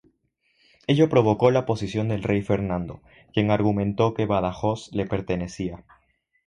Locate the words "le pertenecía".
4.93-5.83